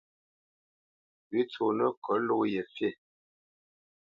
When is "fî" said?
2.73-2.89